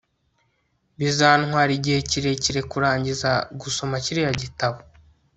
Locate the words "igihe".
1.77-1.99